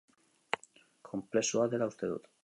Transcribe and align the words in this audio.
Konplexua 1.09 1.67
dela 1.75 1.91
uste 1.93 2.09
dut. 2.15 2.27